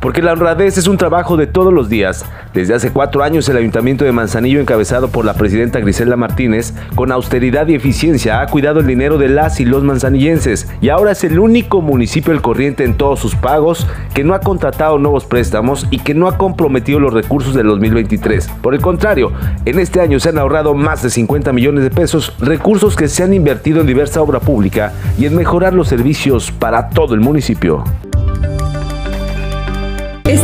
[0.00, 2.24] Porque la honradez es un trabajo de todos los días.
[2.54, 7.12] Desde hace cuatro años el Ayuntamiento de Manzanillo, encabezado por la presidenta Griselda Martínez, con
[7.12, 11.22] austeridad y eficiencia ha cuidado el dinero de las y los manzanillenses y ahora es
[11.22, 15.86] el único municipio del corriente en todos sus pagos que no ha contratado nuevos préstamos
[15.90, 18.48] y que no ha comprometido los recursos del 2023.
[18.62, 19.32] Por el contrario,
[19.66, 23.22] en este año se han ahorrado más de 50 millones de pesos, recursos que se
[23.22, 27.84] han invertido en diversa obra pública y en mejorar los servicios para todo el municipio.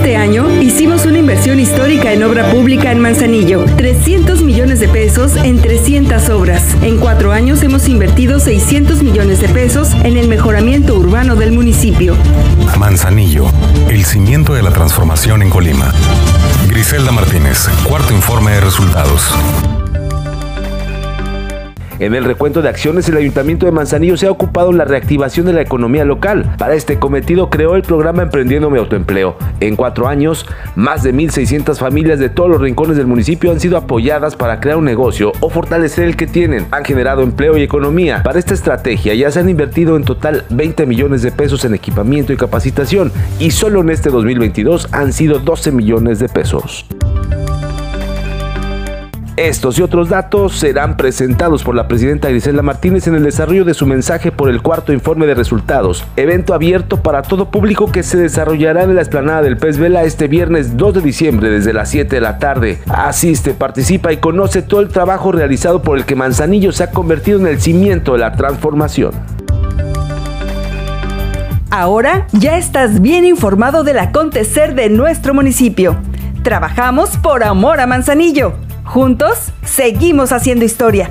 [0.07, 5.35] Este año hicimos una inversión histórica en obra pública en Manzanillo, 300 millones de pesos
[5.35, 6.63] en 300 obras.
[6.83, 12.15] En cuatro años hemos invertido 600 millones de pesos en el mejoramiento urbano del municipio.
[12.79, 13.47] Manzanillo,
[13.89, 15.93] el cimiento de la transformación en Colima.
[16.69, 19.35] Griselda Martínez, cuarto informe de resultados.
[21.99, 25.47] En el recuento de acciones, el Ayuntamiento de Manzanillo se ha ocupado en la reactivación
[25.47, 26.55] de la economía local.
[26.59, 29.37] Para este cometido creó el programa Emprendiendo mi Autoempleo.
[29.61, 33.79] En cuatro años, más de 1.600 familias de todos los rincones del municipio han sido
[33.79, 36.67] apoyadas para crear un negocio o fortalecer el que tienen.
[36.71, 38.23] Han generado empleo y economía.
[38.23, 42.33] Para esta estrategia ya se han invertido en total 20 millones de pesos en equipamiento
[42.33, 46.85] y capacitación y solo en este 2022 han sido 12 millones de pesos.
[49.37, 53.75] Estos y otros datos serán presentados por la presidenta Griselda Martínez en el desarrollo de
[53.75, 58.17] su mensaje por el cuarto informe de resultados, evento abierto para todo público que se
[58.17, 62.17] desarrollará en la explanada del Pez Vela este viernes 2 de diciembre desde las 7
[62.17, 62.79] de la tarde.
[62.89, 67.39] Asiste, participa y conoce todo el trabajo realizado por el que Manzanillo se ha convertido
[67.39, 69.13] en el cimiento de la transformación.
[71.71, 75.99] Ahora ya estás bien informado del acontecer de nuestro municipio.
[76.43, 78.66] Trabajamos por amor a Manzanillo.
[78.87, 81.11] Juntos, seguimos haciendo historia.